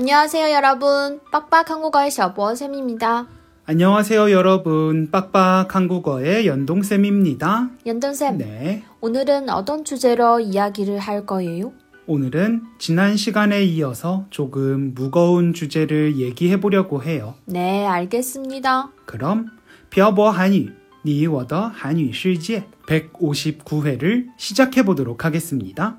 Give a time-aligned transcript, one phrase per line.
[0.00, 1.18] 안녕하세요 여러분.
[1.32, 3.26] 빡빡 한국어의 셔보쌤입니다.
[3.64, 5.10] 안녕하세요 여러분.
[5.10, 7.70] 빡빡 한국어의 연동쌤입니다.
[7.84, 8.38] 연동쌤.
[8.38, 8.84] 네.
[9.00, 11.72] 오늘은 어떤 주제로 이야기를 할 거예요?
[12.06, 17.34] 오늘은 지난 시간에 이어서 조금 무거운 주제를 얘기해 보려고 해요.
[17.46, 18.92] 네, 알겠습니다.
[19.04, 19.50] 그럼
[19.90, 20.68] 벼보 한유,
[21.04, 25.98] 니워더 한유 실제 159회를 시작해 보도록 하겠습니다.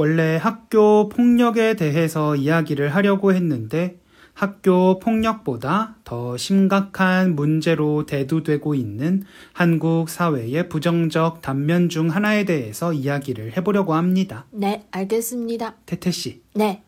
[0.00, 3.98] 원래 학교 폭력에 대해서 이야기를 하려고 했는데
[4.32, 13.58] 학교 폭력보다 더 심각한 문제로 대두되고 있는 한국 사회의 부정적 단면 중 하나에 대해서 이야기를
[13.58, 14.46] 해보려고 합니다.
[14.52, 15.74] 네, 알겠습니다.
[15.84, 16.82] 태태 씨, 네,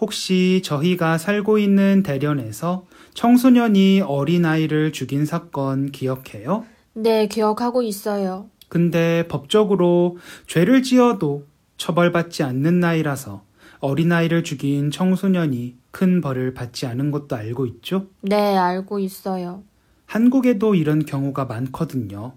[0.00, 6.64] 혹시 저희가 살고 있는 대련에서 청소년이 어린아이를 죽인 사건 기억해요?
[6.94, 8.50] 네, 기억하고 있어요.
[8.68, 11.44] 근데 법적으로 죄를 지어도
[11.76, 13.42] 처벌받지 않는 나이라서
[13.80, 18.06] 어린아이를 죽인 청소년이 큰 벌을 받지 않은 것도 알고 있죠?
[18.22, 19.62] 네, 알고 있어요.
[20.06, 22.32] 한국에도 이런 경우가 많거든요.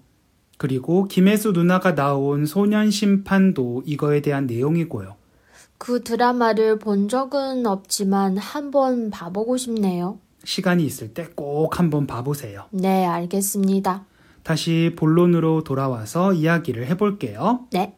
[0.58, 5.16] 그리고 김혜수 누나가 나온 소년 심판도 이거에 대한 내용이고요.
[5.78, 10.20] 그 드라마를 본 적은 없지만 한번 봐보고 싶네요.
[10.44, 12.66] 시간이 있을 때 꼭 한번 봐보세요.
[12.72, 14.06] 네, 알겠습니다.
[14.44, 17.68] 다시 본론으로 돌아와서 이야기를 해볼게요.
[17.72, 17.96] 네,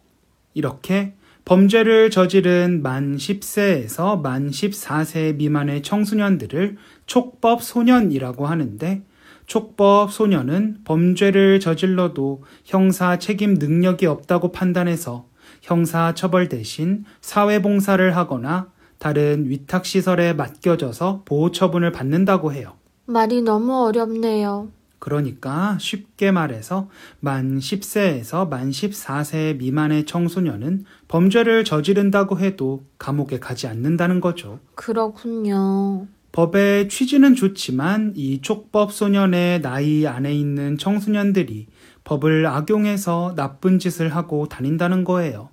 [0.53, 1.15] 이렇게
[1.45, 9.01] 범죄를 저지른 만 10세에서 만 14세 미만의 청소년들을 촉법 소년이라고 하는데
[9.47, 15.25] 촉법 소년은 범죄를 저질러도 형사 책임 능력이 없다고 판단해서
[15.61, 22.73] 형사 처벌 대신 사회봉사를 하거나 다른 위탁시설에 맡겨져서 보호 처분을 받는다고 해요.
[23.07, 24.69] 말이 너무 어렵네요.
[25.01, 26.87] 그러니까 쉽게 말해서
[27.19, 34.59] 만 10세에서 만 14세 미만의 청소년은 범죄를 저지른다고 해도 감옥에 가지 않는다는 거죠.
[34.75, 36.05] 그렇군요.
[36.33, 41.65] 법의 취지는 좋지만 이 촉법 소년의 나이 안에 있는 청소년들이
[42.03, 45.49] 법을 악용해서 나쁜 짓을 하고 다닌다는 거예요.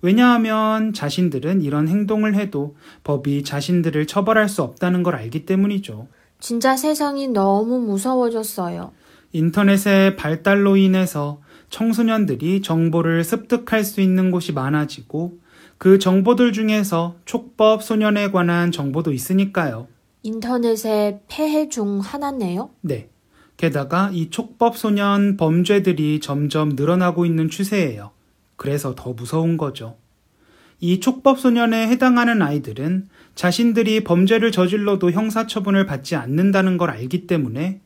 [0.00, 6.08] 왜냐하면 자신들은 이런 행동을 해도 법이 자신들을 처벌할 수 없다는 걸 알기 때문이죠.
[6.42, 8.90] 진짜 세상이 너무 무서워졌어요.
[9.30, 15.38] 인터넷의 발달로 인해서 청소년들이 정보를 습득할 수 있는 곳이 많아지고
[15.78, 19.86] 그 정보들 중에서 촉법 소년에 관한 정보도 있으니까요.
[20.24, 22.70] 인터넷의 폐해 중 하나네요.
[22.80, 23.08] 네.
[23.56, 28.10] 게다가 이 촉법 소년 범죄들이 점점 늘어나고 있는 추세예요.
[28.56, 29.96] 그래서 더 무서운 거죠.
[30.84, 37.80] 이 촉법 소년에 해당하는 아이들은 자신들이 범죄를 저질러도 형사처분을 받지 않는다는 걸 알기 때문에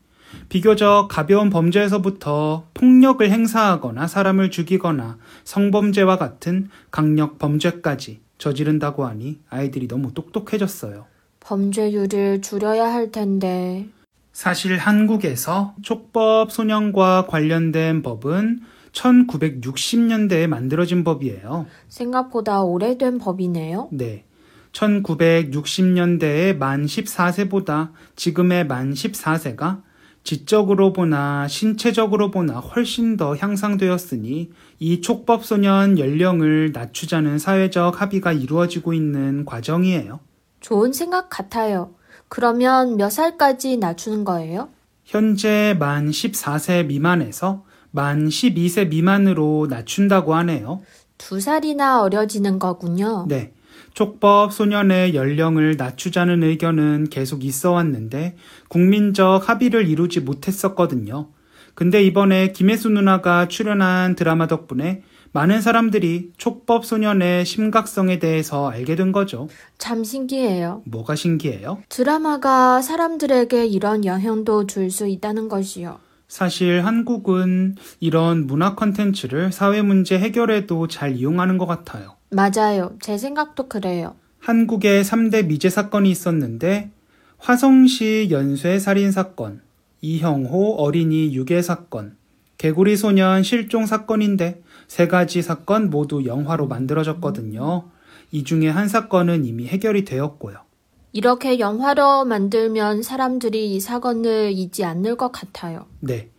[0.49, 10.15] 비교적 가벼운 범죄에서부터 폭력을 행사하거나 사람을 죽이거나 성범죄와 같은 강력 범죄까지 저지른다고 하니 아이들이 너무
[10.15, 11.05] 똑똑해졌어요.
[11.39, 13.85] 범죄율을 줄여야 할 텐데.
[14.33, 18.61] 사실 한국에서 촉법 소년과 관련된 법은
[18.97, 21.67] 1960년대에 만들어진 법이에요.
[21.87, 23.89] 생각보다 오래된 법이네요.
[23.91, 24.25] 네.
[24.71, 29.81] 1960년대에 만 14세보다 지금의 만 14세가
[30.23, 39.45] 지적으로 보나 신체적으로 보나 훨씬 더 향상되었으니 이 촉법소년 연령을 낮추자는 사회적 합의가 이루어지고 있는
[39.45, 40.19] 과정이에요.
[40.59, 41.93] 좋은 생각 같아요.
[42.27, 44.69] 그러면 몇 살까지 낮추는 거예요?
[45.05, 47.63] 현재 만 14세 미만에서
[47.97, 50.81] 만 12세 미만으로 낮춘다고 하네요.
[51.17, 53.25] 두 살이나 어려지는 거군요.
[53.27, 53.53] 네.
[53.95, 58.35] 촉법 소년의 연령을 낮추자는 의견은 계속 있어 왔는데
[58.67, 61.29] 국민적 합의를 이루지 못했었거든요.
[61.73, 65.01] 근데 이번에 김혜수 누나가 출연한 드라마 덕분에
[65.31, 69.47] 많은 사람들이 촉법 소년의 심각성에 대해서 알게 된 거죠.
[69.79, 70.83] 참 신기해요.
[70.85, 71.79] 뭐가 신기해요?
[71.89, 75.97] 드라마가 사람들에게 이런 영향도 줄 수 있다는 것이요.
[76.37, 82.15] 사실 한국은 이런 문화 컨텐츠를 사회 문제 해결에도 잘 이용하는 것 같아요.
[82.29, 82.95] 맞아요.
[83.01, 84.15] 제 생각도 그래요.
[84.39, 86.91] 한국에 3대 미제 사건이 있었는데
[87.37, 89.61] 화성시 연쇄 살인 사건,
[90.01, 92.15] 이형호 어린이 유괴 사건,
[92.57, 97.85] 개구리 소년 실종 사건인데 세 가지 사건 모두 영화로 만들어졌거든요.
[98.31, 100.66] 이 중에 한 사건은 이미 해결이 되었고요.
[101.11, 105.85] 이렇게 영화로 만들면 사람들이 이 사건을 잊지 않을 것 같아요.
[105.99, 106.29] 네.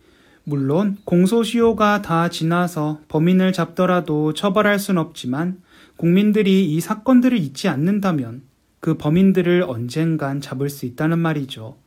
[0.43, 5.61] 물론 공소시효가 다 지나서 범인을 잡더라도 처벌할 순 없지만
[5.95, 8.43] 국민들이 이 사건들을 잊지 않는다면
[8.79, 11.77] 그 범인들을 언젠간 잡을 수 있다는 말이죠.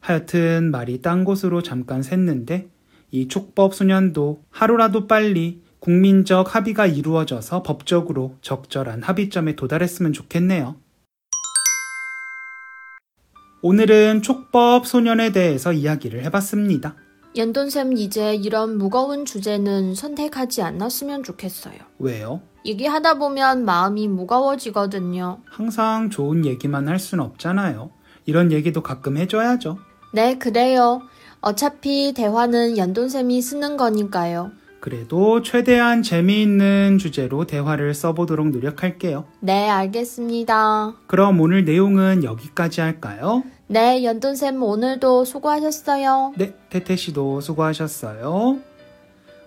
[0.00, 2.68] 하여튼 말이 딴 곳으로 잠깐 샜는데
[3.10, 10.76] 이 촉법 소년도 하루라도 빨리 국민적 합의가 이루어져서 법적으로 적절한 합의점에 도달했으면 좋겠네요.
[13.62, 16.94] 오늘은 촉법 소년에 대해서 이야기를 해봤습니다.
[17.36, 21.76] 연돈쌤 이제 이런 무거운 주제는 선택하지 않았으면 좋겠어요.
[21.98, 22.40] 왜요?
[22.64, 25.40] 얘기하다 보면 마음이 무거워지거든요.
[25.50, 27.90] 항상 좋은 얘기만 할 순 없잖아요.
[28.26, 29.78] 이런 얘기도 가끔 해줘야죠.
[30.12, 31.02] 네, 그래요.
[31.40, 34.50] 어차피 대화는 연돈쌤이 쓰는 거니까요.
[34.80, 39.24] 그래도 최대한 재미있는 주제로 대화를 써보도록 노력할게요.
[39.40, 40.94] 네, 알겠습니다.
[41.06, 43.42] 그럼 오늘 내용은 여기까지 할까요?
[43.66, 46.34] 네, 연돈쌤 오늘도 수고하셨어요.
[46.36, 48.58] 네, 태태 씨도 수고하셨어요.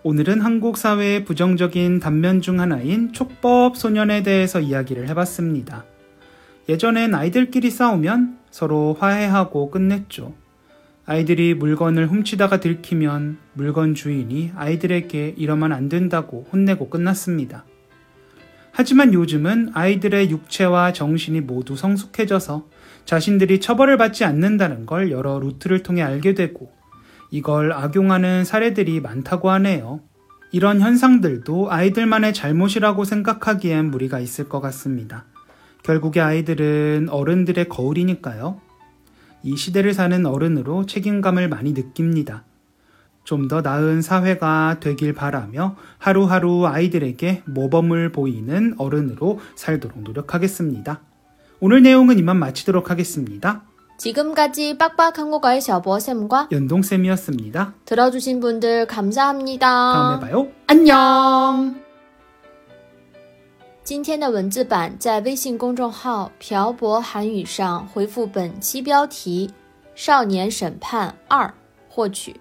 [0.04, 5.86] 오늘은 한국 사회의 부정적인 단면 중 하나인 촉법 소년에 대해서 이야기를 해봤습니다.
[6.68, 10.34] 예전엔 아이들끼리 싸우면 서로 화해하고 끝냈죠.
[11.06, 17.66] 아이들이 물건을 훔치다가 들키면 물건 주인이 아이들에게 이러면 안 된다고 혼내고 끝났습니다.
[18.72, 22.68] 하지만 요즘은 아이들의 육체와 정신이 모두 성숙해져서
[23.06, 26.72] 자신들이 처벌을 받지 않는다는 걸 여러 루트를 통해 알게 되고
[27.32, 30.02] 이걸 악용하는 사례들이 많다고 하네요.
[30.52, 35.26] 이런 현상들도 아이들만의 잘못이라고 생각하기엔 무리가 있을 것 같습니다.
[35.84, 38.62] 결국에 아이들은 어른들의 거울이니까요.
[39.44, 42.44] 이 시대를 사는 어른으로 책임감을 많이 느낍니다.
[43.24, 51.02] 좀 더 나은 사회가 되길 바라며 하루하루 아이들에게 모범을 보이는 어른으로 살도록 노력하겠습니다.
[51.60, 53.64] 오늘 내용은 이만 마치도록 하겠습니다.
[54.00, 57.76] 지금까지 빡빡 한국어의 셔보쌤과 연동쌤이었습니다.
[57.86, 59.68] 들어주신 분들 감사합니다.
[59.68, 60.48] 다음에 봐요.
[60.66, 61.91] 안녕.
[63.84, 69.52] 今天的文字版在微信公众号“漂泊韩语”上回复本期标题
[69.96, 71.52] “少年审判二”
[71.90, 72.40] 获取。